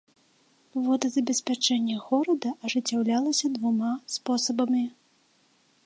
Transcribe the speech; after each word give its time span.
Водазабеспячэнне 0.85 1.95
горада 2.07 2.49
ажыццяўлялася 2.65 3.47
двума 3.59 3.93
спосабамі. 4.15 4.85